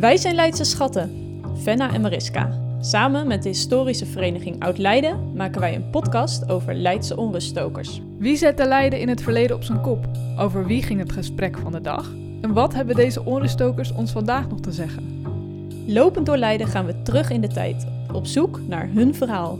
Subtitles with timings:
[0.00, 1.10] Wij zijn Leidse Schatten,
[1.54, 2.50] Venna en Mariska.
[2.80, 8.00] Samen met de historische vereniging Oud-Leiden maken wij een podcast over Leidse onruststokers.
[8.18, 10.08] Wie zette Leiden in het verleden op zijn kop?
[10.38, 12.10] Over wie ging het gesprek van de dag?
[12.40, 15.22] En wat hebben deze onruststokers ons vandaag nog te zeggen?
[15.86, 19.58] Lopend door Leiden gaan we terug in de tijd, op zoek naar hun verhaal.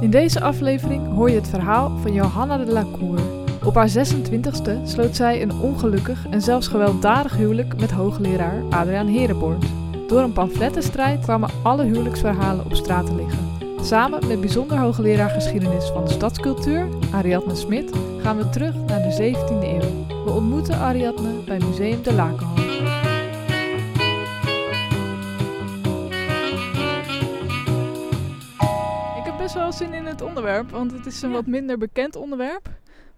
[0.00, 3.41] In deze aflevering hoor je het verhaal van Johanna de la Cour.
[3.64, 9.58] Op haar 26e sloot zij een ongelukkig en zelfs gewelddadig huwelijk met hoogleraar Adriaan Herenborn.
[10.06, 13.38] Door een pamflettenstrijd kwamen alle huwelijksverhalen op straat te liggen.
[13.82, 17.92] Samen met bijzonder hoogleraar geschiedenis van de stadscultuur, Ariadne Smit,
[18.22, 20.06] gaan we terug naar de 17e eeuw.
[20.24, 22.56] We ontmoeten Ariadne bij Museum de Lakenhal.
[29.18, 31.34] Ik heb best wel zin in het onderwerp, want het is een Ja.
[31.34, 32.68] wat minder bekend onderwerp.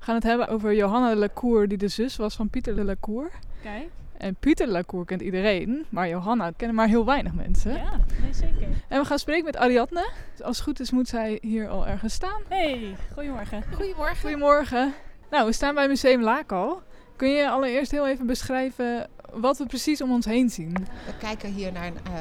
[0.04, 2.76] We gaan het hebben over Johanna de la Cour, die de zus was van Pieter
[2.76, 3.30] de la Cour.
[3.62, 7.72] Kijk, En Pieter de la Cour kent iedereen, maar Johanna kennen maar heel weinig mensen.
[7.72, 7.90] ja,
[8.22, 8.68] nee zeker.
[8.88, 10.10] En we gaan spreken met Ariadne.
[10.30, 12.42] Dus als het goed is moet zij hier al ergens staan.
[12.48, 13.62] Hey, goedemorgen.
[13.74, 14.16] Goedemorgen.
[14.16, 14.92] Goedemorgen.
[15.30, 16.82] Nou, we staan bij Museum Laakal.
[17.16, 20.72] Kun je allereerst heel even beschrijven wat we precies om ons heen zien?
[21.06, 22.12] We kijken hier naar een eh,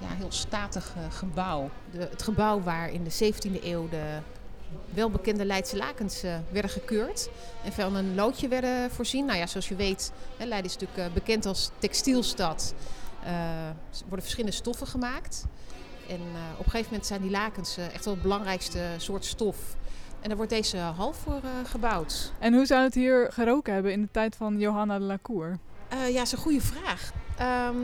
[0.00, 1.70] ja, heel statig eh, gebouw.
[1.90, 4.18] De, het gebouw waar in de 17e eeuw de
[4.94, 7.28] welbekende Leidse lakens eh, werden gekeurd.
[7.64, 9.24] En van een loodje werden voorzien.
[9.24, 12.74] Nou ja, zoals je weet, hè, Leiden is natuurlijk eh, bekend als textielstad.
[13.24, 15.44] Eh, er worden verschillende stoffen gemaakt.
[16.08, 19.24] En eh, op een gegeven moment zijn die lakens eh, echt wel het belangrijkste soort
[19.24, 19.56] stof.
[20.20, 22.32] En daar wordt deze hal voor eh, gebouwd.
[22.38, 25.58] En hoe zou het hier geroken hebben in de tijd van Johanna de la Cour?
[25.88, 27.12] Eh, ja, dat is een goede vraag.
[27.36, 27.76] Ehm,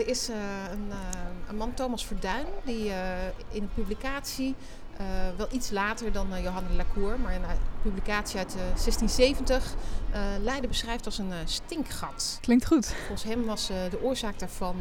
[0.00, 0.36] er is eh,
[0.70, 0.98] een, eh,
[1.48, 4.54] een man, Thomas Verduin, die eh, in een publicatie,
[5.36, 8.60] wel iets later dan uh, Johanna de la Cour, maar in een publicatie uit eh,
[8.60, 9.74] 1670,
[10.10, 12.38] eh, Leiden beschrijft als een stinkgat.
[12.40, 12.86] Klinkt goed.
[12.86, 14.76] Volgens hem was de oorzaak daarvan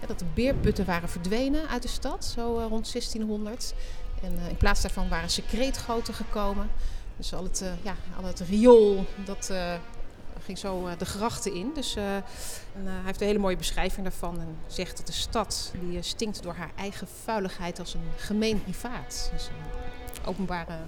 [0.00, 3.74] ja, dat de beerputten waren verdwenen uit de stad, zo rond 1600.
[4.22, 6.70] En in plaats daarvan waren secreetgoten gekomen.
[7.16, 9.52] Dus al het, ja, al het riool, dat
[10.44, 11.70] ging zo eh, de grachten in.
[11.74, 12.22] Dus eh, en,
[12.74, 14.40] eh, hij heeft een hele mooie beschrijving daarvan.
[14.40, 19.30] En zegt dat de stad die stinkt door haar eigen vuiligheid als een gemeen privaat.
[19.32, 20.78] Dus een openbare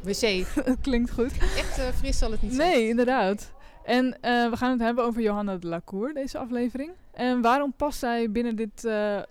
[0.00, 0.46] wc.
[0.80, 1.32] Klinkt goed.
[1.38, 2.70] Echt fris zal het niet zijn.
[2.70, 3.52] Nee, inderdaad.
[3.84, 6.90] En we gaan het hebben over Johanna de la Cour, deze aflevering.
[7.12, 8.88] En waarom past zij binnen dit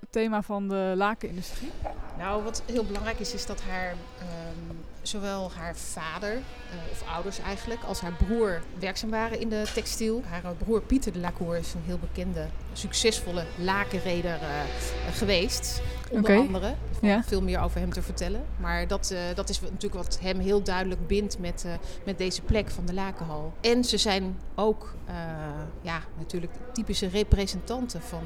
[0.09, 1.71] thema van de lakenindustrie?
[2.17, 4.75] Nou, wat heel belangrijk is, is dat haar, ehm,
[5.07, 10.21] zowel haar vader, eh, of ouders eigenlijk, als haar broer werkzaam waren in de textiel.
[10.29, 14.49] Haar eh, broer Pieter de Lacour is een heel bekende, succesvolle lakenreder eh,
[15.13, 15.81] geweest.
[16.11, 16.39] Onder Oké.
[16.47, 16.65] andere.
[17.01, 17.23] Er Ja.
[17.23, 18.45] veel meer over hem te vertellen.
[18.59, 21.65] Maar dat, dat is natuurlijk wat hem heel duidelijk bindt met,
[22.05, 23.53] met deze plek van de lakenhal.
[23.61, 24.95] En ze zijn ook
[25.81, 28.23] ja, natuurlijk typische representanten van,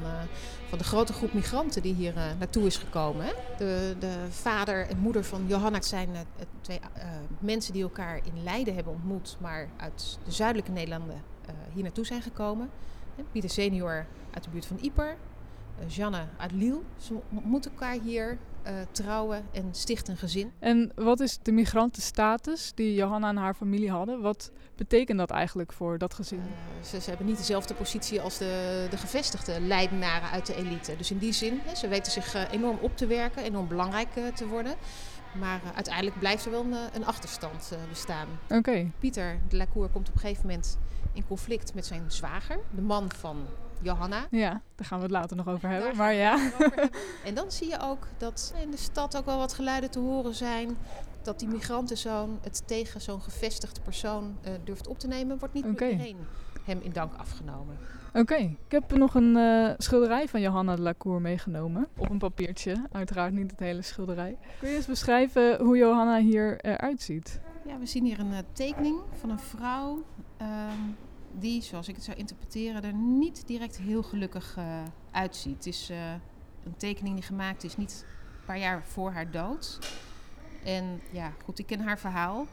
[0.68, 3.26] van de grote groep migranten die hier naartoe is gekomen.
[3.26, 3.32] Hè?
[3.58, 8.42] De, de vader en moeder van Johanna zijn eh, twee eh, mensen die elkaar in
[8.42, 12.70] Leiden hebben ontmoet, maar uit de zuidelijke Nederlanden eh, hier naartoe zijn gekomen.
[13.32, 15.16] Pieter senior uit de buurt van Ieper,
[15.78, 16.82] eh, Janne uit Liel.
[16.96, 18.38] Ze ontmoeten elkaar hier,
[18.90, 20.52] trouwen en stichten een gezin.
[20.58, 24.20] En wat is de migrantenstatus die Johanna en haar familie hadden?
[24.20, 26.42] Wat betekent dat eigenlijk voor dat gezin?
[26.84, 30.96] Ze, ze hebben niet dezelfde positie als de, de gevestigde Leidenaren uit de elite.
[30.96, 34.46] Dus in die zin, hè, ze weten zich enorm op te werken, enorm belangrijk te
[34.46, 34.74] worden.
[35.38, 38.28] Maar eh, uiteindelijk blijft er wel een, eh, een achterstand eh, bestaan.
[38.48, 40.78] Oké, Pieter de la Cour komt op een gegeven moment
[41.12, 43.46] in conflict met zijn zwager, de man van
[43.80, 44.26] Johanna.
[44.30, 45.88] ja, daar gaan we het later nog over hebben.
[45.88, 46.90] Daar Maar ja, hebben.
[47.24, 50.34] En dan zie je ook dat in de stad ook wel wat geluiden te horen
[50.34, 50.76] zijn.
[51.22, 55.88] Dat die migrantenzoon het tegen zo'n gevestigde persoon durft op te nemen, wordt niet door
[55.88, 56.26] iedereen
[56.64, 57.76] hem in dank afgenomen.
[58.14, 58.34] oké.
[58.34, 61.88] Ik heb nog een eh, schilderij van Johanna de la Cour meegenomen.
[61.96, 64.38] Op een papiertje, uiteraard niet het hele schilderij.
[64.58, 67.40] Kun je eens beschrijven hoe Johanna hier eruit ziet?
[67.66, 70.04] Ja, we zien hier een eh, tekening van een vrouw
[70.36, 70.78] ehm,
[71.38, 75.54] die, zoals ik het zou interpreteren, er niet direct heel gelukkig eh, uitziet.
[75.54, 76.12] Het is eh,
[76.64, 78.04] een tekening die gemaakt is niet
[78.38, 79.78] een paar jaar voor haar dood.
[80.64, 82.46] En ja, goed, ik ken haar verhaal.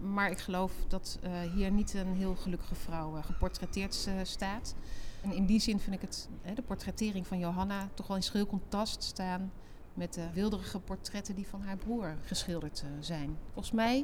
[0.00, 4.74] Maar ik geloof dat eh, hier niet een heel gelukkige vrouw eh, geportretteerd eh, staat.
[5.22, 8.46] En in die zin vind ik het, de portrettering van Johanna toch wel in schril
[8.46, 9.52] contrast staan
[9.94, 13.36] met de wilderige portretten die van haar broer geschilderd zijn.
[13.52, 13.98] Volgens mij,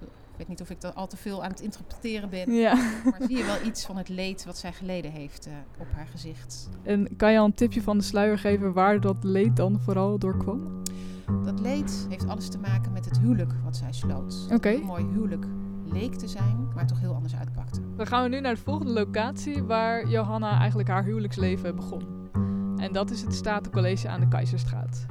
[0.00, 2.74] ik weet niet of ik er al te veel aan het interpreteren ben, Ja.
[3.04, 5.48] maar zie je wel iets van het leed wat zij geleden heeft
[5.78, 6.68] op haar gezicht.
[6.82, 10.18] En kan je al een tipje van de sluier geven waar dat leed dan vooral
[10.18, 10.82] door kwam?
[11.44, 14.48] Dat leed heeft alles te maken met het huwelijk wat zij sloot.
[14.52, 14.68] Oké.
[14.68, 15.46] Een mooi huwelijk
[15.84, 17.80] leek te zijn, maar toch heel anders uitpakte.
[17.96, 22.02] Dan gaan we nu naar de volgende locatie waar Johanna eigenlijk haar huwelijksleven begon.
[22.76, 25.06] En dat is het Statencollege aan de Keizerstraat.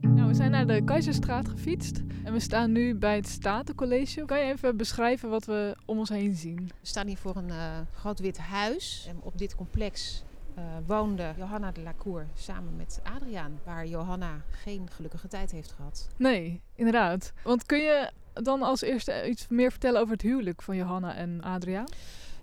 [0.00, 4.24] Nou, we zijn naar de Keizerstraat gefietst en we staan nu bij het Statencollege.
[4.24, 6.70] Kan je even beschrijven wat we om ons heen zien?
[6.80, 9.06] We staan hier voor een uh, groot wit huis.
[9.08, 10.24] En op dit complex
[10.58, 16.08] uh, woonde Johanna de Lacour samen met Adriaan, waar Johanna geen gelukkige tijd heeft gehad.
[16.16, 17.32] Nee, inderdaad.
[17.44, 21.42] Want kun je dan als eerste iets meer vertellen over het huwelijk van Johanna en
[21.42, 21.88] Adriaan?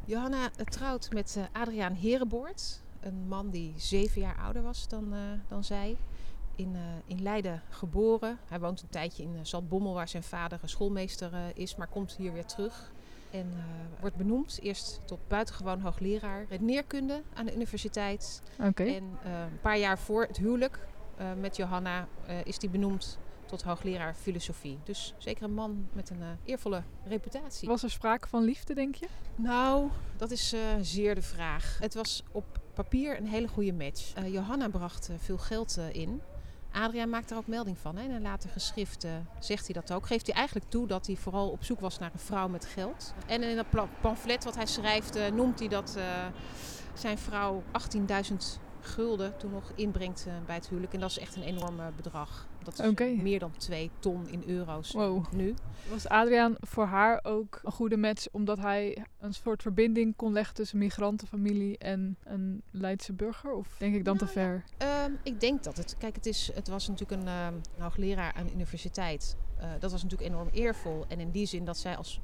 [0.05, 5.19] Johanna trouwt met uh, Adriaan Herenboort, een man die zeven jaar ouder was dan, uh,
[5.47, 5.97] dan zij.
[6.55, 6.75] In,
[7.05, 8.37] in Leiden geboren.
[8.47, 12.45] Hij woont een tijdje in Zaltbommel, waar zijn vader schoolmeester is, maar komt hier weer
[12.45, 12.91] terug.
[13.31, 13.63] En uh,
[14.00, 18.42] wordt benoemd eerst tot buitengewoon hoogleraar redeneerkunde aan de universiteit.
[18.60, 18.95] Okay.
[18.95, 20.80] En uh, een paar jaar voor het huwelijk
[21.19, 22.07] uh, met Johanna
[22.44, 24.80] is hij benoemd tot hoogleraar filosofie.
[24.83, 27.68] Dus zeker een man met een eervolle reputatie.
[27.68, 29.07] Was er sprake van liefde, denk je?
[29.36, 31.78] Nou, dat is zeer de vraag.
[31.80, 34.13] Het was op papier een hele goede match.
[34.25, 36.22] Johanna bracht veel geld in.
[36.71, 37.97] Adriaan maakt er ook melding van.
[37.97, 38.03] Hè?
[38.03, 40.06] In een later geschrift uh, zegt hij dat ook.
[40.06, 43.13] Geeft hij eigenlijk toe dat hij vooral op zoek was naar een vrouw met geld.
[43.27, 46.03] En in dat pamflet wat hij schrijft uh, noemt hij dat uh,
[46.94, 47.63] zijn vrouw
[48.29, 48.35] 18.000
[48.81, 50.94] gulden toen nog inbrengt bij het huwelijk.
[50.94, 52.47] En dat is echt een enorm bedrag.
[52.63, 53.13] Dat is okay.
[53.13, 55.31] meer dan 2 ton in euro's wow.
[55.31, 55.53] nu.
[55.89, 60.55] Was Adriaan voor haar ook een goede match omdat hij een soort verbinding kon leggen
[60.55, 63.53] tussen migrantenfamilie en een Leidse burger?
[63.53, 64.63] Of denk ik dan nou, te ver?
[64.77, 65.95] Ja, um, ik denk dat het.
[65.97, 67.47] Kijk, het, is, het was natuurlijk een uh,
[67.77, 69.37] hoogleraar aan de universiteit.
[69.59, 71.05] Uh, dat was natuurlijk enorm eervol.
[71.07, 72.21] En in die zin dat zij als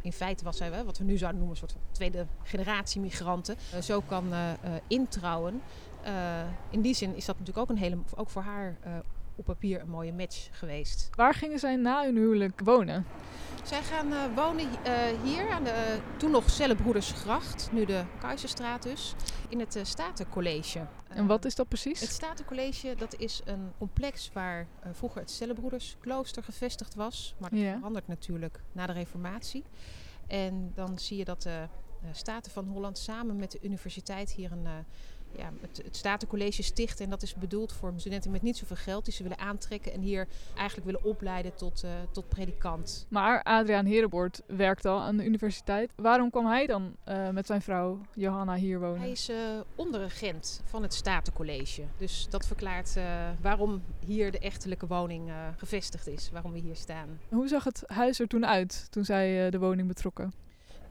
[0.00, 3.80] in feite was zij, wat we nu zouden noemen, een soort tweede generatie migranten, uh,
[3.80, 5.62] zo kan uh, uh, introuwen.
[6.70, 8.76] in die zin is dat natuurlijk ook een hele, ook voor haar
[9.36, 11.10] op papier een mooie match geweest.
[11.14, 13.06] Waar gingen zij na hun huwelijk wonen?
[13.62, 14.94] Zij gaan uh, wonen uh,
[15.24, 19.14] hier aan de uh, toen nog Cellebroedersgracht, nu de Keizerstraat dus,
[19.48, 20.86] in het Statencollege.
[21.08, 22.00] En wat is dat precies?
[22.00, 27.34] Het Statencollege dat is een complex waar vroeger het Cellebroedersklooster gevestigd was.
[27.38, 27.74] Maar dat Ja.
[27.76, 29.64] verandert natuurlijk na de reformatie.
[30.26, 31.68] En dan zie je dat de
[32.12, 34.66] Staten van Holland samen met de universiteit hier een
[35.36, 37.04] ja, het, het Statencollege stichten.
[37.04, 40.00] En dat is bedoeld voor studenten met niet zoveel geld die ze willen aantrekken en
[40.00, 43.06] hier eigenlijk willen opleiden tot, uh, tot predikant.
[43.08, 45.90] Maar Adriaan Herenboort werkt al aan de universiteit.
[45.96, 49.00] Waarom kwam hij dan uh, met zijn vrouw Johanna hier wonen?
[49.00, 49.36] Hij is uh,
[49.74, 51.82] onderregent van het Statencollege.
[51.96, 52.96] Dus dat verklaart
[53.40, 57.20] waarom hier de echtelijke woning gevestigd is, waarom we hier staan.
[57.28, 60.32] Hoe zag het huis er toen uit, toen zij de woning betrokken?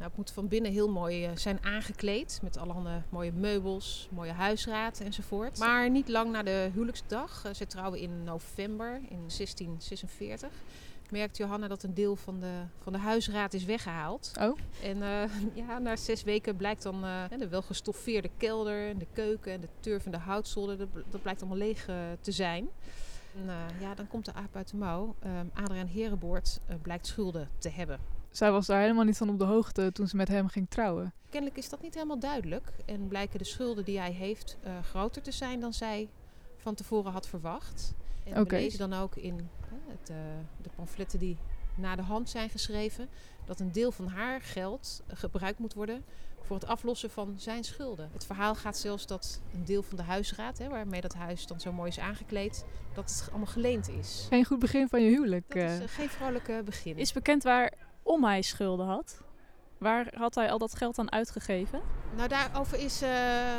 [0.01, 2.39] Nou, het moet van binnen heel mooi uh, zijn aangekleed.
[2.41, 5.57] Met allerhande mooie meubels, mooie huisraad enzovoort.
[5.59, 10.49] Maar niet lang na de huwelijksdag, uh, ze trouwen in november in 1646,
[11.09, 14.31] merkt Johanna dat een deel van de, van de huisraad is weggehaald.
[14.39, 14.57] Oh.
[14.83, 15.23] En uh,
[15.67, 17.01] ja, na zes weken blijkt dan
[17.37, 21.59] de wel gestoffeerde kelder en de keuken en de turvende houtzolder, dat, dat blijkt allemaal
[21.59, 21.85] leeg
[22.21, 22.69] te zijn.
[23.35, 23.45] En,
[23.79, 25.15] ja, dan komt de aap uit de mouw.
[25.53, 29.91] Adriaan Herenboort blijkt schulden te hebben zij was daar helemaal niet van op de hoogte
[29.91, 31.13] toen ze met hem ging trouwen.
[31.29, 32.71] Kennelijk is dat niet helemaal duidelijk.
[32.85, 36.09] En blijken de schulden die hij heeft uh, groter te zijn dan zij
[36.57, 37.93] van tevoren had verwacht.
[38.23, 38.43] En okay.
[38.43, 39.41] we lezen dan ook in uh,
[39.87, 40.17] het, uh,
[40.61, 41.37] de pamfletten die
[41.75, 43.09] na de hand zijn geschreven...
[43.45, 46.03] dat een deel van haar geld gebruikt moet worden
[46.41, 48.09] voor het aflossen van zijn schulden.
[48.13, 51.59] Het verhaal gaat zelfs dat een deel van de huisraad, hè, waarmee dat huis dan
[51.59, 54.25] zo mooi is aangekleed, dat het allemaal geleend is.
[54.29, 55.53] Geen goed begin van je huwelijk.
[55.53, 56.97] Dat is geen vrolijke begin.
[56.97, 57.73] Is bekend waar
[58.03, 59.21] om hij schulden had.
[59.77, 61.81] Waar had hij al dat geld aan uitgegeven?
[62.15, 63.09] Nou, daarover is uh,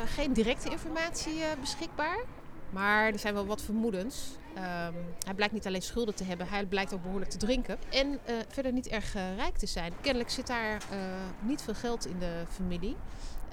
[0.05, 2.23] geen directe informatie uh, beschikbaar.
[2.69, 4.37] Maar er zijn wel wat vermoedens.
[4.55, 4.95] Um,
[5.25, 7.77] hij blijkt niet alleen schulden te hebben, hij blijkt ook behoorlijk te drinken.
[7.89, 9.93] En uh, verder niet erg rijk te zijn.
[10.01, 10.81] Kennelijk zit daar
[11.39, 12.95] niet veel geld in de familie.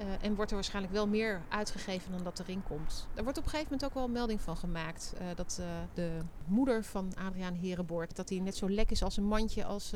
[0.01, 3.09] Uh, en wordt er waarschijnlijk wel meer uitgegeven dan dat erin komt.
[3.15, 5.15] Er wordt op een gegeven moment ook wel een melding van gemaakt.
[5.15, 8.17] Uh, dat uh, de moeder van Adriaan Herenboort...
[8.17, 9.93] dat hij net zo lek is als een mandje als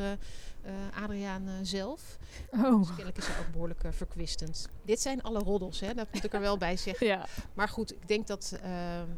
[1.02, 2.18] Adriaan zelf.
[2.50, 2.78] Oh.
[2.78, 4.68] Dus kennelijk is hij ook behoorlijk verkwistend.
[4.84, 5.94] Dit zijn alle roddels, hè?
[5.94, 7.06] dat moet ik er wel bij zeggen.
[7.06, 7.26] Ja.
[7.54, 8.58] Maar goed, ik denk dat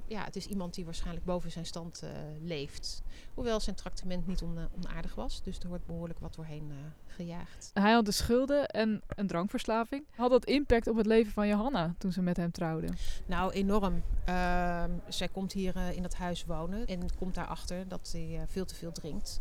[0.07, 2.03] ja, het is iemand die waarschijnlijk boven zijn stand
[2.43, 3.03] leeft.
[3.35, 5.43] Hoewel zijn tractement niet on, onaardig was.
[5.43, 6.73] Dus er wordt behoorlijk wat doorheen
[7.07, 7.71] gejaagd.
[7.73, 10.05] Hij had de schulden en een drankverslaving.
[10.17, 12.89] Had dat impact op het leven van Johanna toen ze met hem trouwde?
[13.27, 14.03] Nou, enorm.
[14.29, 18.41] Uh, zij komt hier uh, in dat huis wonen en komt daarachter dat hij uh,
[18.47, 19.41] veel te veel drinkt.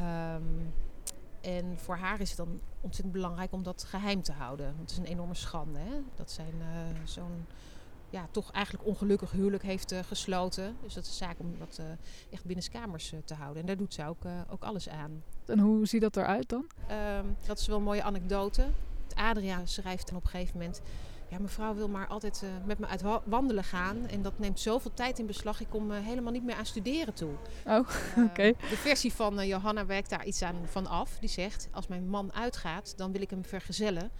[0.00, 0.72] Um,
[1.40, 4.66] en voor haar is het dan ontzettend belangrijk om dat geheim te houden.
[4.66, 6.00] Want het is een enorme schande hè?
[6.14, 7.46] dat zijn uh, zo'n
[8.10, 10.76] ja, toch eigenlijk ongelukkig huwelijk heeft gesloten.
[10.82, 11.80] Dus dat is zaak om dat
[12.30, 13.60] echt binnenskamers te houden.
[13.60, 15.22] En daar doet ze ook, ook alles aan.
[15.46, 16.66] En hoe ziet dat eruit dan?
[16.86, 18.66] Ehm, dat is wel een mooie anekdote.
[19.14, 20.80] Adria schrijft dan op een gegeven moment
[21.32, 24.06] ja, mevrouw wil maar altijd uh, met me uit wandelen gaan.
[24.06, 25.60] En dat neemt zoveel tijd in beslag.
[25.60, 27.32] Ik kom uh, helemaal niet meer aan studeren toe.
[27.66, 28.52] Oh, uh, oké.
[28.70, 31.18] De versie van Johanna werkt daar iets aan van af.
[31.20, 34.10] Die zegt, als mijn man uitgaat, dan wil ik hem vergezellen.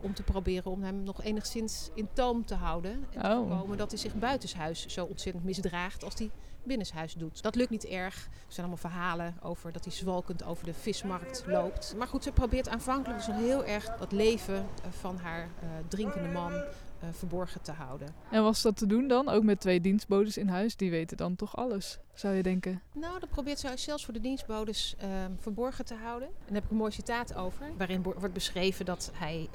[0.00, 2.92] om te proberen om hem nog enigszins in toom te houden.
[2.92, 3.36] En te oh.
[3.36, 6.30] voorkomen dat hij zich buitenshuis zo ontzettend misdraagt als hij
[6.62, 7.42] binnenshuis doet.
[7.42, 8.14] Dat lukt niet erg.
[8.24, 11.94] Er zijn allemaal verhalen over dat hij zwalkend over de vismarkt loopt.
[11.96, 15.68] Maar goed, ze probeert aanvankelijk dus nog heel erg dat leven eh, van haar uh,
[15.88, 18.08] drinkende man uh, verborgen te houden.
[18.30, 19.28] En was dat te doen dan?
[19.28, 20.76] Ook met twee dienstbodes in huis?
[20.76, 22.82] Die weten dan toch alles, zou je denken?
[22.92, 26.28] Nou, dat probeert ze zelfs voor de dienstbodes uh, verborgen te houden.
[26.28, 27.66] En daar heb ik een mooi citaat over.
[27.76, 29.48] Waarin wordt beschreven dat hij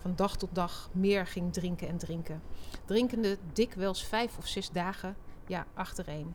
[0.00, 2.42] van dag tot dag meer ging drinken en drinken.
[2.84, 6.34] Drinkende dikwijls vijf of zes dagen ja, achtereen.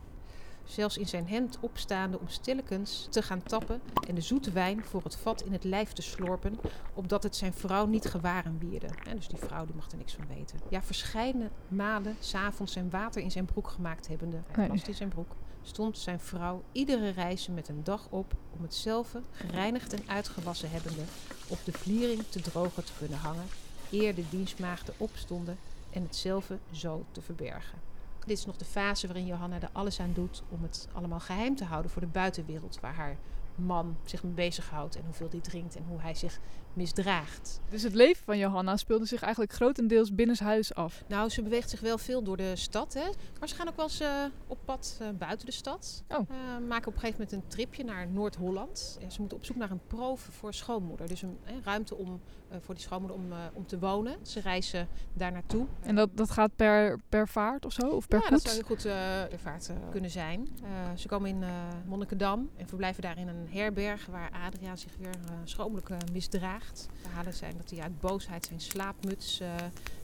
[0.68, 5.02] Zelfs in zijn hemd opstaande om stillekens te gaan tappen en de zoete wijn voor
[5.02, 6.58] het vat in het lijf te slorpen,
[6.94, 8.88] opdat het zijn vrouw niet gewaren wierde.
[9.14, 10.58] dus die vrouw die mag er niks van weten.
[10.68, 15.08] Ja, verscheidene malen s'avonds zijn water in zijn broek gemaakt hebbende, hij past in zijn
[15.08, 20.70] broek, stond zijn vrouw iedere reis met een dag op om hetzelfde gereinigd en uitgewassen
[20.70, 21.02] hebbende
[21.48, 23.46] op de vliering te drogen te kunnen hangen,
[23.90, 25.58] eer de dienstmaagden opstonden
[25.90, 27.87] en hetzelfde zo te verbergen.
[28.28, 31.56] Dit is nog de fase waarin Johanna er alles aan doet om het allemaal geheim
[31.56, 33.16] te houden voor de buitenwereld, waar haar
[33.58, 36.40] man zich mee bezighoudt en hoeveel hij drinkt en hoe hij zich
[36.78, 37.60] misdraagt.
[37.68, 41.04] Dus het leven van Johanna speelde zich eigenlijk grotendeels binnenshuis af?
[41.08, 43.10] Nou, ze beweegt zich wel veel door de stad, hè.
[43.38, 46.02] maar ze gaan ook wel eens uh, op pad uh, buiten de stad.
[46.08, 46.18] Oh.
[46.18, 48.98] Uh, maken op een gegeven moment een tripje naar Noord-Holland.
[49.08, 51.08] ze moeten op zoek naar een proof voor schoonmoeder.
[51.08, 52.20] Dus een ruimte om,
[52.60, 54.16] voor die schoonmoeder om, om te wonen.
[54.22, 55.66] Ze reizen daar naartoe.
[55.80, 57.86] En dat, dat gaat per, per vaart of zo?
[57.86, 58.82] Of per ja, dat zou heel goed
[59.30, 60.48] per vaart kunnen zijn.
[60.96, 61.44] ze komen in
[61.86, 65.14] Monnikendam en verblijven daar in een herberg waar Adriaan zich weer
[65.44, 66.88] schromelijk misdraagt.
[67.02, 69.48] Verhalen zijn dat hij uit boosheid zijn slaapmuts uh,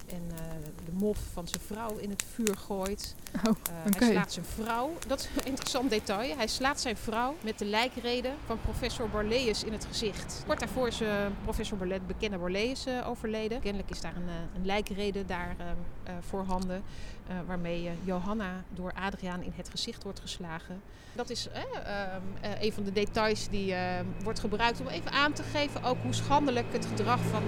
[0.06, 0.38] en uh,
[0.84, 3.14] de mof van zijn vrouw in het vuur gooit.
[3.37, 3.92] Oh, uh, okay.
[3.99, 6.37] Hij slaat zijn vrouw, dat is een interessant detail.
[6.37, 10.42] Hij slaat zijn vrouw met de lijkreden van professor Borleus in het gezicht.
[10.46, 11.02] Kort daarvoor is
[11.42, 13.61] professor Borlet, bekende Borleus overleden.
[13.61, 15.56] Kennelijk is daar een, een lijkrede daar
[16.20, 16.82] voorhanden.
[17.46, 20.80] waarmee Johanna door Adriaan in het gezicht wordt geslagen.
[21.12, 25.42] Dat is ehm, een van de details die ehm, wordt gebruikt om even aan te
[25.42, 27.42] geven ook hoe schandelijk het gedrag van,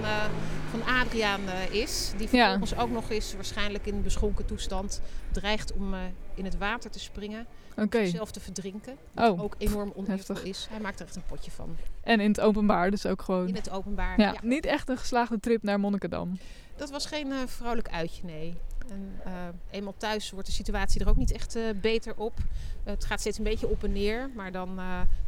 [0.71, 2.13] van Adriaan is.
[2.17, 2.83] Die ja.
[2.83, 5.01] ook nog eens waarschijnlijk in beschonken toestand
[5.33, 6.01] dreigt om uh,
[6.35, 7.47] in het water te springen.
[7.77, 8.07] Okay.
[8.07, 8.97] Zelf te verdrinken.
[9.15, 10.67] Oh, ook enorm oneervol is.
[10.71, 11.77] Hij maakt er echt een potje van.
[12.03, 13.49] En in het openbaar dus ook gewoon.
[13.49, 14.33] In het openbaar, ja.
[14.33, 14.39] ja.
[14.43, 16.39] Niet echt een geslaagde trip naar Monnikendam.
[16.77, 18.57] Dat was geen uh, vrouwelijk uitje, nee.
[18.91, 19.33] En uh,
[19.71, 22.39] eenmaal thuis wordt de situatie er ook niet echt uh, beter op.
[22.85, 24.81] het gaat steeds een beetje op en neer, maar dan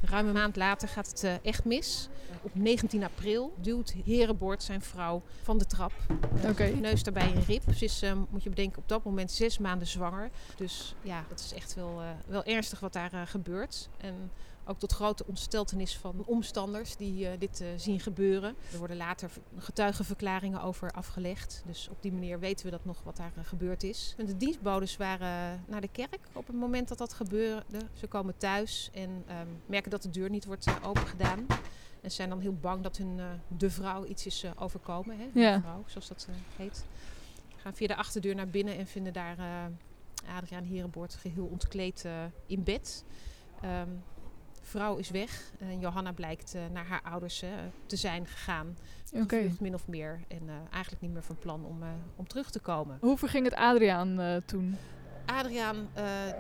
[0.02, 2.08] ruim een maand later gaat het echt mis.
[2.42, 5.92] op 19 april duwt Herenbord zijn vrouw van de trap.
[6.48, 6.70] Okay.
[6.72, 7.62] Neus daarbij een rib.
[7.74, 10.30] Ze is, moet je bedenken, op dat moment zes maanden zwanger.
[10.56, 13.88] Dus ja, dat is echt wel, wel ernstig wat daar gebeurt.
[13.96, 14.30] En
[14.68, 18.54] ook tot grote ontsteltenis van omstanders die uh, dit uh, zien gebeuren.
[18.72, 21.62] Er worden later getuigenverklaringen over afgelegd.
[21.66, 24.14] Dus op die manier weten we dat nog wat daar uh, gebeurd is.
[24.16, 27.78] De dienstbodes waren naar de kerk op het moment dat dat gebeurde.
[27.92, 31.46] Ze komen thuis en um, merken dat de deur niet wordt opengedaan.
[32.00, 33.20] En zijn dan heel bang dat hun
[33.58, 35.18] de vrouw iets is overkomen.
[35.18, 35.24] Hè?
[35.32, 35.60] De ja.
[35.60, 36.84] vrouw, zoals dat heet.
[37.56, 39.36] Gaan via de achterdeur naar binnen en vinden daar
[40.36, 42.04] Adriaan Herenboord geheel ontkleed
[42.46, 43.04] in bed.
[43.64, 44.02] Um,
[44.68, 45.52] vrouw is weg.
[45.58, 47.48] En Johanna blijkt uh, naar haar ouders uh,
[47.86, 48.76] te zijn gegaan.
[49.12, 49.54] Okay.
[49.60, 50.20] min of meer.
[50.28, 51.82] En eigenlijk niet meer van plan om,
[52.16, 52.98] om terug te komen.
[53.00, 54.76] Hoe verging het Adriaan toen?
[55.26, 55.88] Adriaan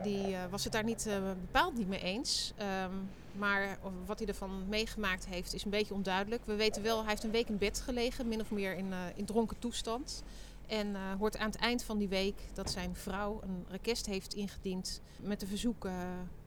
[0.02, 1.08] die, was het daar niet
[1.40, 2.52] bepaald niet mee eens.
[2.84, 6.44] Um, maar wat hij ervan meegemaakt heeft is een beetje onduidelijk.
[6.44, 8.28] We weten wel, hij heeft een week in bed gelegen.
[8.28, 10.22] Min of meer in, in dronken toestand.
[10.66, 15.00] En hoort aan het eind van die week dat zijn vrouw een request heeft ingediend
[15.16, 15.88] met de verzoek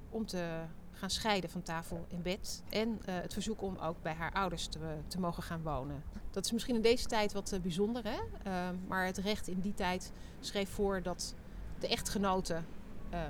[0.10, 0.62] om te
[1.02, 2.64] gaan scheiden van tafel en bed.
[2.70, 6.04] En uh, het verzoek om ook bij haar ouders te, te, mogen gaan wonen.
[6.32, 8.20] Dat is misschien in deze tijd wat uh, bijzonder, hè?
[8.48, 11.36] Uh, maar het recht in die tijd schreef voor dat
[11.80, 12.62] de echtgenote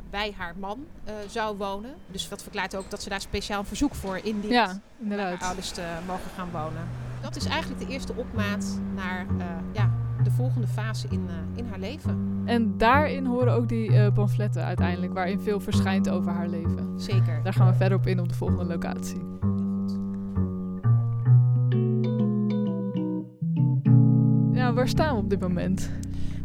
[0.09, 0.85] bij haar man
[1.27, 1.95] zou wonen.
[2.07, 4.53] Dus dat verklaart ook dat ze daar speciaal verzoek voor indient.
[4.53, 6.87] Ja, Om bij haar ouders te mogen gaan wonen.
[7.21, 9.25] Dat is eigenlijk de eerste opmaat naar
[9.73, 9.90] ja,
[10.41, 12.41] volgende fase in, in haar leven.
[12.45, 16.99] En daarin horen ook die uh, pamfletten uiteindelijk, waarin veel verschijnt over haar leven.
[16.99, 17.43] Zeker.
[17.43, 19.21] Daar gaan we verder op in op de volgende locatie.
[24.53, 25.91] Ja, waar staan we op dit moment?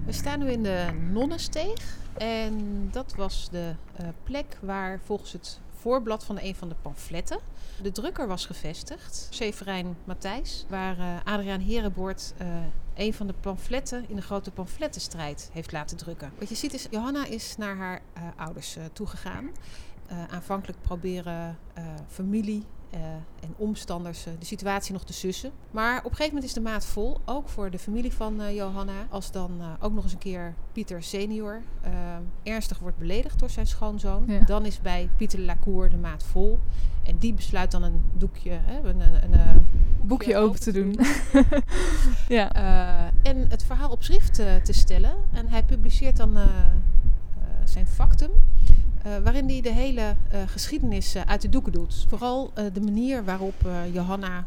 [0.07, 1.97] We staan nu in de Nonnensteeg.
[2.19, 7.39] En dat was de uh, plek waar volgens het voorblad van een van de pamfletten
[7.83, 9.27] de drukker was gevestigd.
[9.31, 12.47] Severijn Matthijs, waar uh, Adriaan Herenboord uh,
[12.95, 16.33] een van de pamfletten in de grote pamflettenstrijd heeft laten drukken.
[16.39, 18.03] Wat je ziet is, Johanna is naar haar
[18.37, 19.51] ouders toegegaan.
[20.31, 21.59] aanvankelijk proberen
[22.09, 22.65] familie
[22.95, 23.01] uh,
[23.41, 25.51] en omstanders uh, de situatie nog te sussen.
[25.71, 28.55] Maar op een gegeven moment is de maat vol, ook voor de familie van uh,
[28.55, 29.07] Johanna.
[29.11, 31.63] Als dan ook nog eens een keer Pieter senior
[32.43, 34.41] ernstig wordt beledigd door zijn schoonzoon, ja.
[34.41, 36.59] dan is bij Pieter Lacour de maat vol.
[37.03, 39.67] En die besluit dan een doekje, hè, een, een, een
[40.01, 40.99] boekje open te doen.
[42.29, 42.53] ja.
[43.23, 45.15] en het verhaal op schrift te stellen.
[45.33, 46.39] En hij publiceert dan
[47.65, 48.31] zijn factum.
[49.07, 52.07] Uh, waarin hij de hele uh, geschiedenis uh, uit de doeken doet.
[52.09, 53.55] Vooral de manier waarop
[53.93, 54.47] Johanna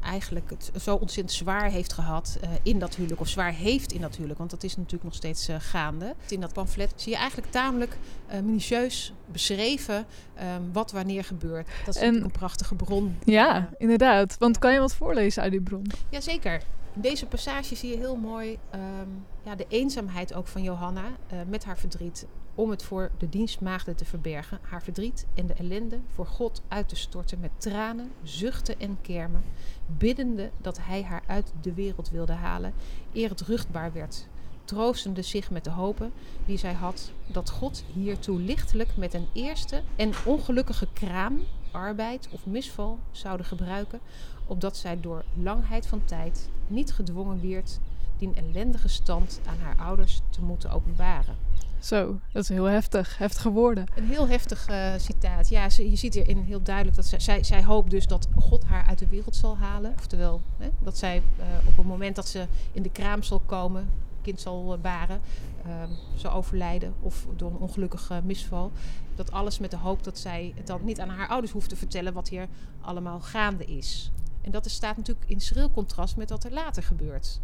[0.00, 3.20] eigenlijk het zo ontzettend zwaar heeft gehad in dat huwelijk.
[3.20, 6.14] Of zwaar heeft in dat huwelijk, want dat is natuurlijk nog steeds gaande.
[6.28, 7.96] In dat pamflet zie je eigenlijk tamelijk
[8.42, 11.68] minutieus beschreven ehm, wat wanneer gebeurt.
[11.84, 13.16] Dat is en, een prachtige bron.
[13.24, 14.36] Ja, inderdaad.
[14.38, 15.86] Want kan je wat voorlezen uit die bron?
[16.08, 16.62] Jazeker.
[16.94, 21.04] In deze passage zie je heel mooi um, ja, de eenzaamheid ook van Johanna
[21.48, 25.98] met haar verdriet om het voor de dienstmaagden te verbergen, haar verdriet en de ellende
[26.14, 29.44] voor God uit te storten met tranen, zuchten en kermen,
[29.86, 32.74] biddende dat hij haar uit de wereld wilde halen,
[33.12, 34.26] eer het ruchtbaar werd,
[34.64, 36.12] troostende zich met de hopen
[36.46, 41.40] die zij had dat God hiertoe lichtelijk met een eerste en ongelukkige kraam,
[41.72, 44.00] arbeid of misval zouden gebruiken,
[44.46, 47.78] opdat zij door langheid van tijd niet gedwongen werd
[48.18, 51.36] die ellendige stand aan haar ouders te moeten openbaren.
[51.78, 53.18] Zo, dat is heel heftig.
[53.18, 53.86] Heftige woorden.
[53.94, 55.48] Een heel heftig uh, citaat.
[55.48, 58.64] Ja, ze, je ziet hierin heel duidelijk dat zij, zij, zij hoopt dus dat God
[58.64, 59.94] haar uit de wereld zal halen.
[59.98, 63.88] Oftewel, hè, dat zij uh, op het moment dat ze in de kraam zal komen,
[64.22, 65.20] kind zal baren,
[65.66, 65.82] uh,
[66.14, 68.70] zal overlijden of door een ongelukkige misval.
[69.14, 71.76] Dat alles met de hoop dat zij het dan niet aan haar ouders hoeft te
[71.76, 72.48] vertellen wat hier
[72.80, 74.10] allemaal gaande is.
[74.40, 77.40] En dat staat natuurlijk in schril contrast met wat er later gebeurt.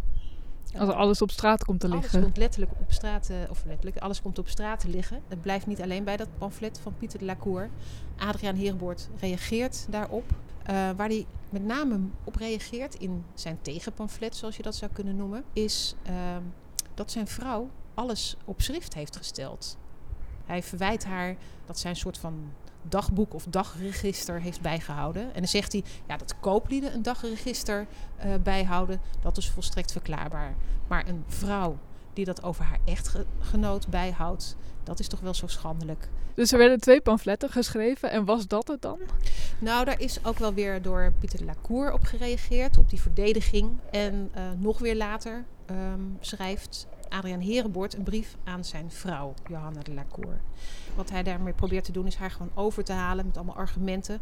[0.79, 2.11] Als alles op straat komt te liggen.
[2.11, 5.23] Alles komt letterlijk op straat, of letterlijk, alles komt op straat te liggen.
[5.29, 7.71] Het blijft niet alleen bij dat pamflet van Pieter de Lacour.
[8.17, 10.25] Adriaan Herenboord reageert daarop.
[10.31, 15.17] Uh, waar hij met name op reageert in zijn tegenpamflet, zoals je dat zou kunnen
[15.17, 16.13] noemen, is uh,
[16.99, 19.77] dat zijn vrouw alles op schrift heeft gesteld.
[20.47, 25.23] Hij verwijt haar dat zij een soort van dagboek of dagregister heeft bijgehouden.
[25.23, 27.87] En dan zegt hij, ja, dat kooplieden een dagregister
[28.25, 30.55] uh, bijhouden, dat is volstrekt verklaarbaar.
[30.89, 31.79] Maar een vrouw
[32.13, 34.57] die dat over haar echtgenoot bijhoudt,
[34.89, 36.09] dat is toch wel zo schandelijk.
[36.35, 38.99] Dus er werden twee pamfletten geschreven en was dat het dan?
[39.59, 43.71] Nou, daar is ook wel weer door Pieter Lacour op gereageerd, op die verdediging.
[43.91, 49.81] En uh, nog weer later um, schrijft Adriaan Herenboord een brief aan zijn vrouw, Johanna
[49.83, 50.41] de Lacour.
[50.95, 54.21] Wat hij daarmee probeert te doen is haar gewoon over te halen met allemaal argumenten.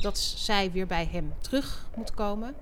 [0.00, 2.54] Dat zij weer bij hem terug moet komen.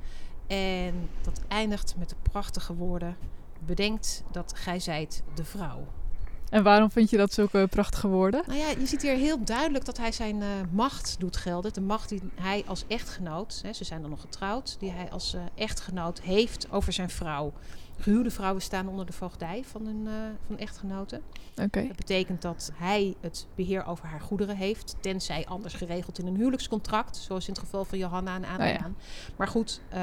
[0.46, 3.16] En dat eindigt met de prachtige woorden:
[3.58, 5.86] Bedenkt dat gij zijt de vrouw.
[6.50, 8.42] En waarom vind je dat zulke prachtige woorden?
[8.46, 11.72] Nou ja, je ziet hier heel duidelijk dat hij zijn uh, macht doet gelden.
[11.72, 15.34] De macht die hij als echtgenoot, hè, ze zijn dan nog getrouwd, die hij als
[15.34, 17.52] uh, echtgenoot heeft over zijn vrouw.
[18.00, 20.12] Gehuwde vrouwen staan onder de voogdij van een, uh,
[20.46, 21.22] van echtgenoten.
[21.62, 21.86] Okay.
[21.86, 26.36] Dat betekent dat hij het beheer over haar goederen heeft, tenzij anders geregeld in een
[26.36, 28.94] huwelijkscontract, zoals in het geval van Johanna en Adriaan.
[28.94, 29.34] Oh ja.
[29.36, 29.98] Maar goed, um,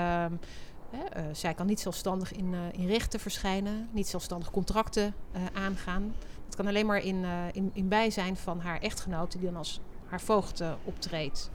[0.90, 5.14] hè, uh, zij kan niet zelfstandig in, uh, in rechten verschijnen, niet zelfstandig contracten
[5.54, 6.14] aangaan.
[6.56, 10.22] Dat kan alleen maar in, in, in bijzijn van haar echtgenoot, die dan als haar
[10.22, 11.50] voogd optreedt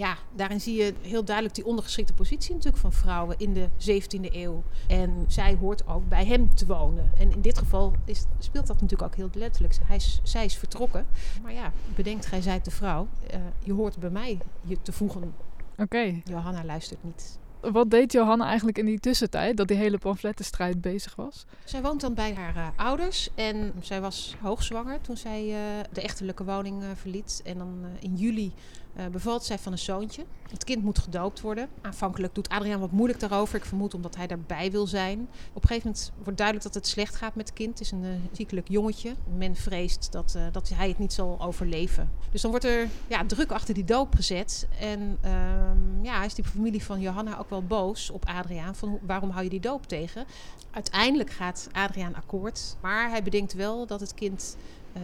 [0.00, 4.34] ja, daarin zie je heel duidelijk die ondergeschikte positie natuurlijk van vrouwen in de 17e
[4.34, 4.62] eeuw.
[4.88, 7.10] En zij hoort ook bij hem te wonen.
[7.18, 9.76] En in dit geval is, speelt dat natuurlijk ook heel letterlijk.
[9.84, 11.06] Hij is, zij is vertrokken.
[11.42, 13.08] Maar ja, bedenkt, gij zijt de vrouw.
[13.34, 15.22] Uh, je hoort bij mij je te voegen.
[15.22, 15.82] Oké.
[15.82, 16.22] Okay.
[16.24, 17.38] Johanna luistert niet.
[17.60, 21.46] Wat deed Johanna eigenlijk in die tussentijd dat die hele pamflettenstrijd bezig was?
[21.64, 25.54] Zij woont dan bij haar uh, ouders en zij was hoogzwanger toen zij uh,
[25.92, 27.40] de echterlijke woning uh, verliet.
[27.44, 28.52] En dan in juli
[28.96, 30.24] uh, bevalt zij van een zoontje.
[30.50, 31.68] Het kind moet gedoopt worden.
[31.80, 33.56] Aanvankelijk doet Adriaan wat moeilijk daarover.
[33.56, 35.20] Ik vermoed omdat hij daarbij wil zijn.
[35.52, 37.70] Op een gegeven moment wordt duidelijk dat het slecht gaat met het kind.
[37.70, 39.14] Het is een uh, ziekelijk jongetje.
[39.36, 42.10] Men vreest dat, uh, dat hij het niet zal overleven.
[42.30, 44.68] Dus dan wordt er ja, druk achter die doop gezet.
[44.80, 48.74] En ehm, ja, is die familie van Johanna ook wel boos op Adriaan.
[48.74, 50.24] Van waarom hou je die doop tegen?
[50.70, 52.76] Uiteindelijk gaat Adriaan akkoord.
[52.80, 54.56] Maar hij bedenkt wel dat het kind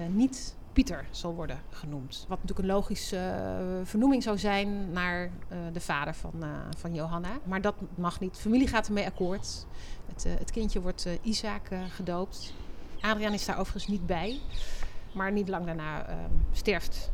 [0.09, 2.25] niet Pieter zal worden genoemd.
[2.29, 6.95] Wat natuurlijk een logische uh, vernoeming zou zijn naar uh, de vader van, uh, van
[6.95, 7.29] Johanna.
[7.45, 8.37] Maar dat mag niet.
[8.37, 9.67] Familie gaat ermee akkoord.
[10.07, 12.55] Het, het kindje wordt Isaac gedoopt.
[13.01, 14.41] Adriaan is daar overigens niet bij.
[15.15, 16.07] Maar niet lang daarna
[16.53, 17.13] sterft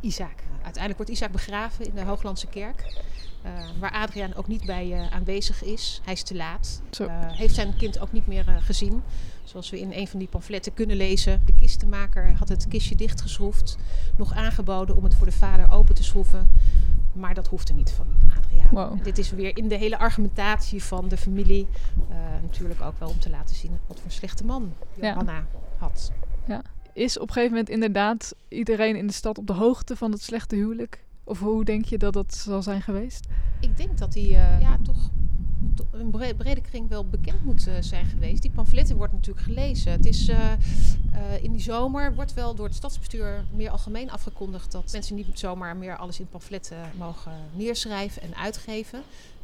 [0.00, 0.36] Isaac.
[0.52, 3.02] Uiteindelijk wordt Isaac begraven in de Hooglandse kerk.
[3.44, 6.00] Uh, waar Adriaan ook niet bij uh, aanwezig is.
[6.04, 6.82] Hij is te laat.
[7.00, 9.02] Uh, heeft zijn kind ook niet meer gezien.
[9.44, 11.42] Zoals we in een van die pamfletten kunnen lezen.
[11.44, 13.76] De kistenmaker had het kistje dichtgeschroefd.
[14.16, 16.48] Nog aangeboden om het voor de vader open te schroeven.
[17.12, 18.68] Maar dat hoefde niet van Adriaan.
[18.70, 19.04] Wow.
[19.04, 21.66] Dit is weer in de hele argumentatie van de familie.
[22.42, 25.46] natuurlijk ook wel om te laten zien wat voor een slechte man Johanna ja.
[25.78, 26.12] had.
[26.46, 26.62] Ja.
[26.92, 30.22] Is op een gegeven moment inderdaad iedereen in de stad op de hoogte van het
[30.22, 31.04] slechte huwelijk?
[31.30, 33.26] Of hoe denk je dat dat zal zijn geweest?
[33.60, 35.10] Ik denk dat hij uh, ja, toch
[35.90, 38.42] een brede kring wel bekend moet uh, zijn geweest.
[38.42, 39.92] Die pamfletten wordt natuurlijk gelezen.
[39.92, 40.52] Het is uh,
[41.42, 45.76] in die zomer wordt wel door het stadsbestuur meer algemeen afgekondigd dat mensen niet zomaar
[45.76, 49.02] meer alles in pamfletten mogen neerschrijven en uitgeven.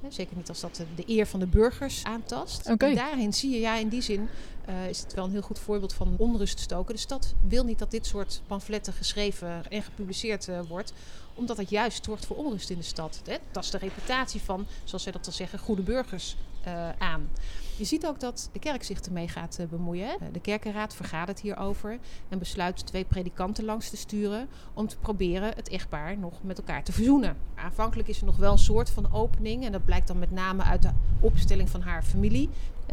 [0.08, 2.70] Zeker niet als dat de, eer van de burgers aantast.
[2.70, 2.90] Okay.
[2.90, 4.28] En daarin zie je, ja, in die zin
[4.68, 6.94] uh, is het wel een heel goed voorbeeld van onrust stoken.
[6.94, 10.92] De stad wil niet dat dit soort pamfletten geschreven en gepubliceerd uh, wordt,
[11.36, 13.20] omdat het juist zorgt voor onrust in de stad.
[13.24, 13.36] Hè?
[13.50, 17.28] Dat is de reputatie van, zoals zij dat dan zeggen, goede burgers uh, aan.
[17.76, 20.08] Je ziet ook dat de kerk zich ermee gaat uh, bemoeien.
[20.08, 20.30] Hè?
[20.32, 25.68] De kerkenraad vergadert hierover en besluit twee predikanten langs te sturen om te proberen het
[25.68, 27.36] echtpaar nog met elkaar te verzoenen.
[27.54, 30.62] Aanvankelijk is er nog wel een soort van opening en dat blijkt dan met name
[30.62, 32.50] uit de opstelling van haar familie.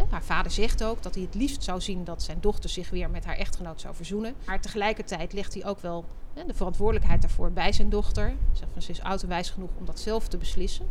[0.09, 3.09] Haar vader zegt ook dat hij het liefst zou zien dat zijn dochter zich weer
[3.09, 4.33] met haar echtgenoot zou verzoenen.
[4.45, 8.33] Maar tegelijkertijd legt hij ook wel de verantwoordelijkheid daarvoor bij zijn dochter.
[8.51, 10.85] Zegt van ze is oud en wijs genoeg om dat zelf te beslissen.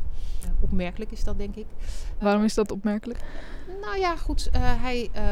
[0.60, 1.66] Opmerkelijk is dat, denk ik.
[2.18, 3.20] Waarom is dat opmerkelijk?
[3.80, 4.50] Nou ja, goed.
[4.56, 5.22] Uh, hij uh,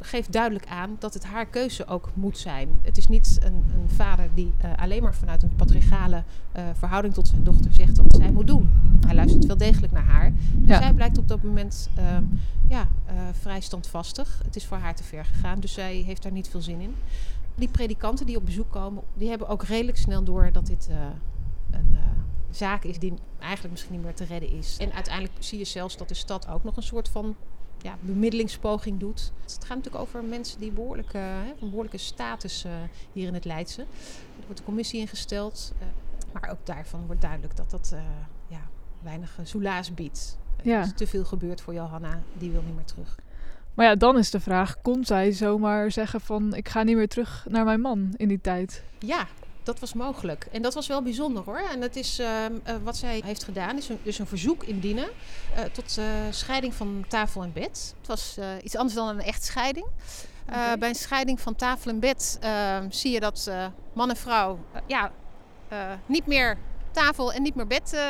[0.00, 2.80] geeft duidelijk aan dat het haar keuze ook moet zijn.
[2.82, 6.22] Het is niet een, een vader die alleen maar vanuit een patriarchale
[6.74, 8.70] verhouding tot zijn dochter zegt wat zij moet doen.
[9.06, 10.24] Hij luistert wel degelijk naar haar.
[10.24, 10.78] En ja.
[10.78, 12.24] zij blijkt op dat moment ehm,
[12.68, 12.88] ja,
[13.32, 14.40] vrij standvastig.
[14.44, 16.94] Het is voor haar te ver gegaan, dus zij heeft daar niet veel zin in
[17.60, 20.96] die predikanten die op bezoek komen, die hebben ook redelijk snel door dat dit uh,
[21.70, 21.98] een uh,
[22.50, 24.76] zaak is die eigenlijk misschien niet meer te redden is.
[24.76, 27.36] En uiteindelijk zie je zelfs dat de stad ook nog een soort van
[27.78, 29.32] ja, bemiddelingspoging doet.
[29.42, 32.72] Het gaat natuurlijk over mensen die behoorlijke, hè, een behoorlijke status uh,
[33.12, 33.80] hier in het Leidse.
[33.80, 35.72] Er wordt een commissie ingesteld,
[36.32, 37.94] maar ook daarvan wordt duidelijk dat dat
[38.48, 38.68] ja,
[39.02, 40.38] weinig soelaas biedt.
[40.62, 40.78] Ja.
[40.78, 43.18] Er is te veel gebeurd voor Johanna, die wil niet meer terug.
[43.80, 47.08] Maar ja, dan is de vraag: kon zij zomaar zeggen van ik ga niet meer
[47.08, 48.82] terug naar mijn man in die tijd?
[48.98, 49.26] Ja,
[49.62, 50.48] dat was mogelijk.
[50.52, 51.60] En dat was wel bijzonder hoor.
[51.72, 55.04] En dat is uh, uh, wat zij heeft gedaan, is een, dus een verzoek indienen
[55.04, 55.98] uh, tot
[56.30, 57.94] scheiding van tafel en bed.
[57.98, 59.86] Het was iets anders dan een echtscheiding.
[60.48, 60.78] Okay.
[60.78, 62.38] bij een scheiding van tafel en bed
[62.88, 63.50] zie je dat
[63.92, 65.12] man en vrouw ja,
[66.06, 66.58] niet meer
[66.90, 68.00] tafel en niet meer bed uh,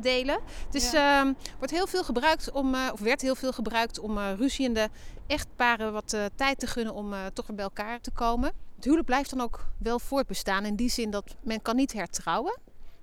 [0.00, 0.40] delen.
[0.70, 1.24] Dus ja.
[1.24, 4.88] uh, wordt heel veel gebruikt om, uh, of werd heel veel gebruikt om ruziende
[5.26, 8.52] echtparen wat tijd te gunnen om toch weer bij elkaar te komen.
[8.74, 12.58] Het huwelijk blijft dan ook wel voortbestaan in die zin dat men kan niet hertrouwen.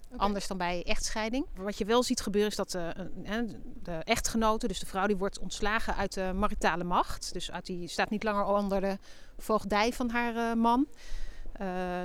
[0.06, 0.18] Okay.
[0.18, 1.46] Anders dan bij echtscheiding.
[1.56, 2.94] Wat je wel ziet gebeuren is dat de,
[3.84, 7.34] de echtgenote, dus de vrouw, die wordt ontslagen uit de maritale macht.
[7.34, 8.98] Dus uit die staat niet langer onder de
[9.38, 10.88] voogdij van haar man.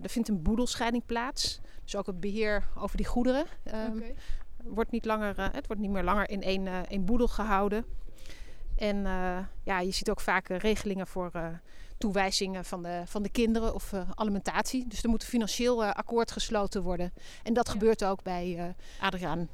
[0.03, 1.61] er vindt een boedelscheiding plaats.
[1.91, 4.15] Dus ook het beheer over die goederen um, okay.
[4.63, 7.85] wordt niet langer, uh, het wordt niet meer langer in één, uh, één boedel gehouden.
[8.77, 11.61] En uh, ja, je ziet ook vaak regelingen voor
[11.99, 14.87] toewijzingen van de, van de kinderen of alimentatie.
[14.89, 17.13] Dus er moet een financieel akkoord gesloten worden.
[17.43, 17.73] En dat ja.
[17.73, 19.49] gebeurt ook bij Adriaan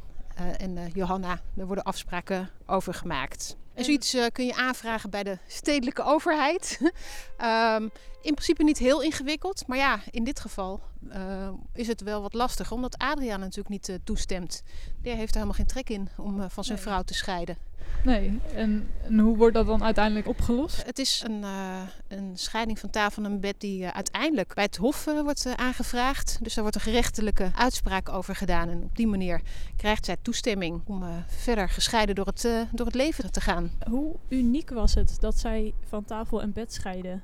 [0.58, 1.40] en Johanna.
[1.56, 3.56] Er worden afspraken over gemaakt.
[3.76, 6.78] En zoiets uh, kun je aanvragen bij de stedelijke overheid.
[6.80, 7.90] um,
[8.28, 12.34] in principe niet heel ingewikkeld, maar ja, in dit geval uh, is het wel wat
[12.34, 14.62] lastig, omdat Adriaan natuurlijk niet uh, toestemt.
[15.02, 16.86] Die heeft er helemaal geen trek in om van zijn nee.
[16.86, 17.56] vrouw te scheiden.
[18.04, 20.86] Nee, en, en, hoe wordt dat dan uiteindelijk opgelost?
[20.86, 24.76] Het is een, uh, een scheiding van tafel en bed die uh, uiteindelijk bij het
[24.76, 26.38] Hof uh, wordt aangevraagd.
[26.42, 28.68] Dus daar wordt een gerechtelijke uitspraak over gedaan.
[28.68, 29.40] En op die manier
[29.76, 33.70] krijgt zij toestemming om verder gescheiden door het, door het leven te gaan.
[33.88, 37.22] Hoe uniek was het dat zij van tafel en bed scheiden?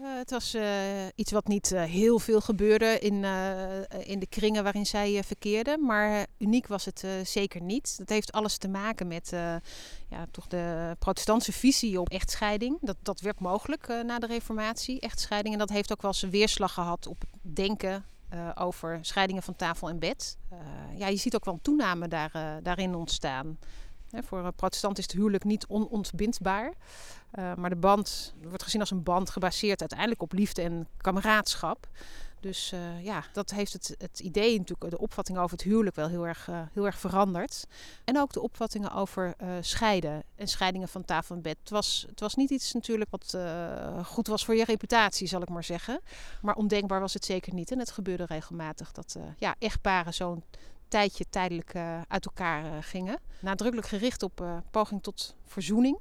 [0.00, 0.62] Uh, het was uh,
[1.14, 3.24] iets wat niet uh, heel veel gebeurde in,
[4.04, 5.78] in de kringen waarin zij verkeerde.
[5.78, 7.98] Maar uniek was het zeker niet.
[7.98, 9.30] Dat heeft alles te maken met
[10.08, 12.78] ja, toch de protestantse visie op echtscheiding.
[12.80, 15.54] Dat, dat werd mogelijk na de reformatie, echtscheiding.
[15.54, 18.04] En dat heeft ook wel zijn weerslag gehad op denken
[18.54, 20.36] over scheidingen van tafel en bed.
[20.96, 23.58] ja, je ziet ook wel een toename daar, daarin ontstaan.
[24.20, 26.72] Voor een protestant is het huwelijk niet onontbindbaar.
[27.34, 31.88] Uh, maar de band wordt gezien als een band gebaseerd uiteindelijk op liefde en kameraadschap.
[32.40, 36.08] Dus uh, ja, dat heeft het, het idee natuurlijk, de opvatting over het huwelijk wel
[36.08, 37.66] heel erg, heel erg veranderd.
[38.04, 41.56] En ook de opvattingen over scheiden en scheidingen van tafel en bed.
[41.60, 43.36] Het was, het was niet iets natuurlijk wat
[44.06, 46.00] goed was voor je reputatie, zal ik maar zeggen.
[46.42, 47.70] Maar ondenkbaar was het zeker niet.
[47.70, 50.44] En het gebeurde regelmatig dat ja, echtparen zo'n
[50.92, 51.74] tijdje tijdelijk
[52.08, 53.18] uit elkaar gingen.
[53.40, 55.98] Nadrukkelijk gericht op poging tot verzoening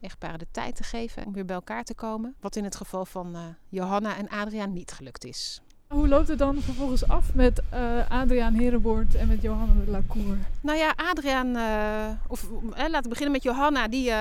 [0.00, 2.34] echtparen de tijd te geven om weer bij elkaar te komen.
[2.40, 3.36] Wat in het geval van
[3.68, 5.60] Johanna en Adriaan niet gelukt is.
[5.86, 10.36] Hoe loopt het dan vervolgens af met uh, Adriaan Herenboord en met Johanna de Lacour?
[10.60, 13.88] Nou ja, Adriaan, uh, of laten we beginnen met Johanna.
[13.88, 14.12] Die,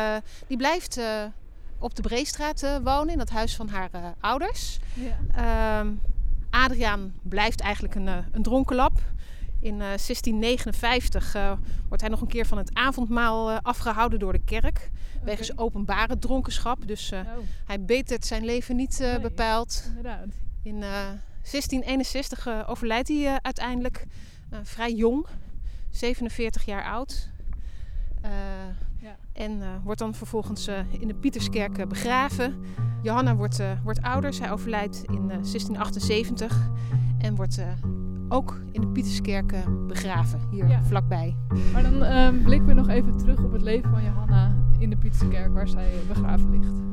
[0.47, 0.99] die blijft
[1.79, 4.79] op de Breestraat wonen, in het huis van haar ouders.
[4.93, 5.79] Ja.
[5.79, 5.93] Ehm,
[6.49, 9.01] Adriaan blijft eigenlijk een, een dronkenlap.
[9.67, 11.51] In 1659 uh, uh,
[11.87, 14.89] wordt hij nog een keer van het avondmaal uh, afgehouden door de kerk.
[15.13, 15.23] Okay.
[15.23, 16.87] Wegens openbare dronkenschap.
[16.87, 17.19] Dus oh.
[17.65, 19.83] hij betert zijn leven niet nee, bepaald.
[19.87, 20.25] Inderdaad.
[20.63, 24.05] In 1661 overlijdt hij uiteindelijk
[24.63, 25.25] vrij jong.
[25.89, 27.29] 47 jaar oud.
[28.99, 29.17] Ja.
[29.33, 30.67] En wordt dan vervolgens
[30.99, 32.65] in de Pieterskerk begraven.
[33.03, 34.33] Johanna wordt, wordt ouder.
[34.33, 36.69] Zij overlijdt in 1678.
[37.17, 37.59] En wordt
[38.29, 39.53] ook in de Pieterskerk
[39.87, 40.83] begraven, hier ja.
[40.83, 41.35] vlakbij.
[41.73, 44.97] Maar dan uh, blikken we nog even terug op het leven van Johanna in de
[44.97, 46.85] Pieterskerk waar zij begraven ligt.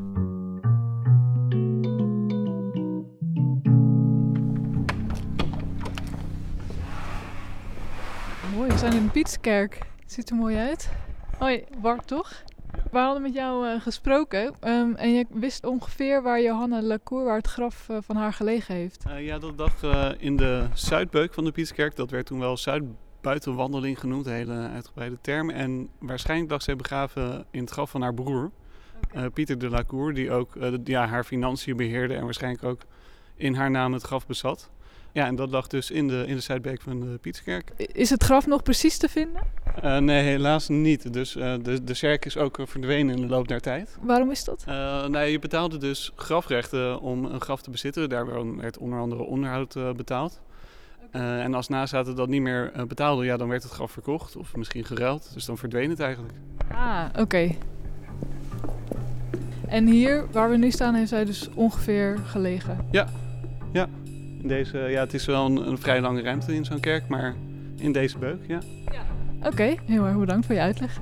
[8.56, 9.78] Mooi, we zijn in de Pieterskerk.
[10.06, 10.90] Ziet er mooi uit.
[11.38, 12.42] Hoi, Bart toch?
[12.90, 17.36] We hadden met jou uh, gesproken um, en je wist ongeveer waar Johanna Lacour, waar
[17.36, 19.04] het graf uh, van haar gelegen heeft.
[19.08, 19.82] Uh, ja, dat lag
[20.18, 21.96] in de Zuidbeuk van de Pieterskerk.
[21.96, 25.50] Dat werd toen wel Zuidbuitenwandeling genoemd, een hele uitgebreide term.
[25.50, 28.50] En waarschijnlijk lag zij begraven in het graf van haar broer,
[29.08, 29.30] okay.
[29.30, 30.52] Pieter de Lacour, die ook
[30.84, 32.80] ja, haar financiën beheerde en waarschijnlijk ook
[33.36, 34.70] in haar naam het graf bezat.
[35.14, 37.70] Ja, en dat lag dus in de, in de Zuidbeek van de Pieterskerk.
[37.76, 39.42] Is het graf nog precies te vinden?
[39.84, 41.12] Uh, nee, helaas niet.
[41.12, 43.98] Dus uh, de, de zerk is ook verdwenen in de loop der tijd.
[44.00, 44.64] Waarom is dat?
[44.68, 48.08] Uh, nee, je betaalde dus grafrechten om een graf te bezitten.
[48.08, 50.40] Daar werd onder andere onderhoud betaald.
[51.06, 51.40] Okay.
[51.40, 54.84] en als nazaten dat niet meer betaalden, ja, dan werd het graf verkocht of misschien
[54.84, 55.30] geruild.
[55.34, 56.34] Dus dan verdween het eigenlijk.
[56.72, 57.50] Ah, oké.
[59.68, 62.86] En hier, waar we nu staan, heeft zij dus ongeveer gelegen?
[62.90, 63.08] Ja,
[63.72, 63.88] ja.
[64.44, 67.34] In deze, ja, het is wel een, een vrij lange ruimte in zo'n kerk, maar
[67.76, 68.60] in deze beuk, ja.
[68.92, 69.04] ja.
[69.36, 71.00] Oké, okay, heel erg bedankt voor je uitleg.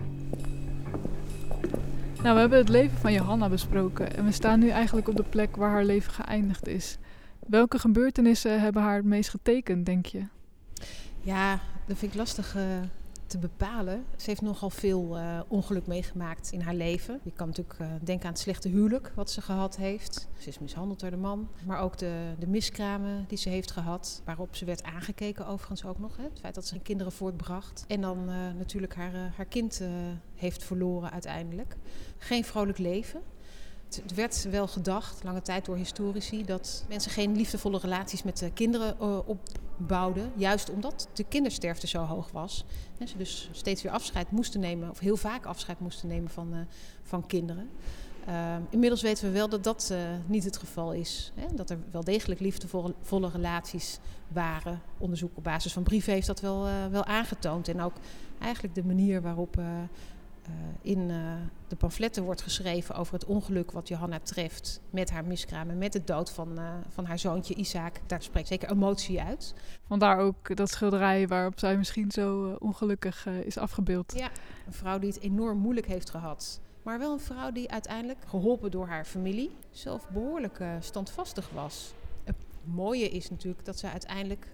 [2.22, 5.22] Nou, we hebben het leven van Johanna besproken en we staan nu eigenlijk op de
[5.22, 6.98] plek waar haar leven geëindigd is.
[7.46, 10.22] Welke gebeurtenissen hebben haar het meest getekend, denk je?
[11.20, 12.62] Ja, dat vind ik lastig uh,
[13.32, 14.04] te bepalen.
[14.16, 17.20] Ze heeft nogal veel uh, ongeluk meegemaakt in haar leven.
[17.22, 20.28] Je kan natuurlijk uh, denken aan het slechte huwelijk wat ze gehad heeft.
[20.38, 21.48] Ze is mishandeld door de man.
[21.66, 24.22] Maar ook de, de miskramen die ze heeft gehad.
[24.24, 26.16] Waarop ze werd aangekeken overigens ook nog.
[26.16, 26.22] Hè?
[26.22, 27.84] Het feit dat ze kinderen voortbracht.
[27.88, 29.82] En dan uh, natuurlijk haar, haar kind
[30.34, 31.76] heeft verloren uiteindelijk.
[32.18, 33.22] Geen vrolijk leven.
[33.96, 38.52] Het werd wel gedacht, lange tijd door historici, dat mensen geen liefdevolle relaties met de
[38.52, 40.32] kinderen uh, opbouwden.
[40.36, 42.64] Juist omdat de kindersterfte zo hoog was.
[42.98, 46.54] En ze dus steeds weer afscheid moesten nemen, of heel vaak afscheid moesten nemen van,
[46.54, 46.58] uh,
[47.02, 47.68] van kinderen.
[48.28, 51.32] Uh, inmiddels weten we wel dat dat uh, niet het geval is.
[51.34, 51.54] Hè?
[51.54, 54.80] Dat er wel degelijk liefdevolle relaties waren.
[54.98, 57.68] Onderzoek op basis van brieven heeft dat wel, wel aangetoond.
[57.68, 57.94] En ook
[58.38, 59.56] eigenlijk de manier waarop
[60.82, 61.34] in uh,
[61.68, 65.92] de pamfletten wordt geschreven over het ongeluk wat Johanna treft met haar miskraam en met
[65.92, 68.00] de dood van, uh, van haar zoontje Isaac.
[68.06, 69.54] Daar spreekt zeker emotie uit.
[69.86, 74.14] Vandaar ook dat schilderij waarop zij misschien zo ongelukkig is afgebeeld.
[74.16, 74.30] Ja,
[74.66, 76.60] een vrouw die het enorm moeilijk heeft gehad.
[76.82, 81.94] Maar wel een vrouw die uiteindelijk, geholpen door haar familie, zelf behoorlijk standvastig was.
[82.24, 84.46] Het mooie is natuurlijk dat zij uiteindelijk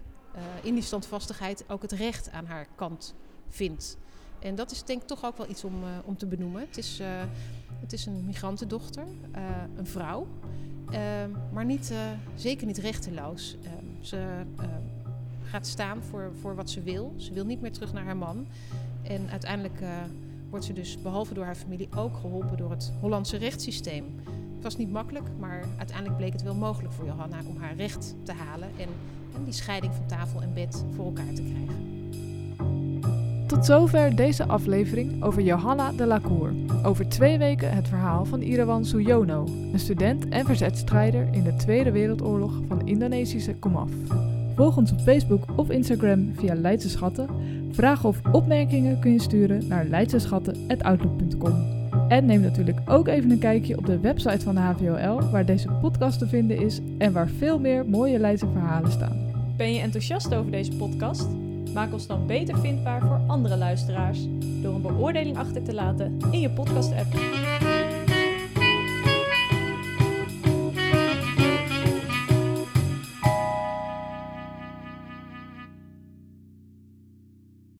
[0.61, 3.15] in die standvastigheid ook het recht aan haar kant
[3.47, 3.97] vindt.
[4.39, 6.61] En dat is denk ik toch ook wel iets om, uh, om te benoemen.
[6.61, 7.07] Het is, uh,
[7.79, 9.03] het is een migrantendochter,
[9.35, 9.41] uh,
[9.77, 10.27] een vrouw,
[10.89, 11.93] ehm, maar niet,
[12.35, 13.57] zeker niet rechteloos.
[13.63, 14.43] Ehm, ze
[15.43, 17.13] gaat staan voor, voor wat ze wil.
[17.17, 18.47] Ze wil niet meer terug naar haar man.
[19.01, 19.81] En uiteindelijk
[20.49, 24.05] wordt ze dus, behalve door haar familie, ook geholpen door het Hollandse rechtssysteem.
[24.55, 28.15] Het was niet makkelijk, maar uiteindelijk bleek het wel mogelijk voor Johanna om haar recht
[28.23, 28.89] te halen en,
[29.35, 31.98] en die scheiding van tafel en bed voor elkaar te krijgen.
[33.49, 36.53] Tot zover deze aflevering over Johanna de Lacour.
[36.83, 41.91] Over twee weken het verhaal van Irawan Suyono, een student en verzetstrijder in de Tweede
[41.91, 43.89] Wereldoorlog van Indonesische komaf.
[44.55, 47.29] Volg ons op Facebook of Instagram via Leidse Schatten.
[47.71, 51.53] Vragen of opmerkingen kun je sturen naar leidseschatten.outlook.com.
[52.09, 55.69] En neem natuurlijk ook even een kijkje op de website van de HVOL, waar deze
[55.81, 59.27] podcast te vinden is en waar veel meer mooie Leidse verhalen staan.
[59.57, 61.38] Ben je enthousiast over deze podcast?
[61.73, 64.19] Maak ons dan beter vindbaar voor andere luisteraars
[64.61, 67.13] door een beoordeling achter te laten in je podcast-app.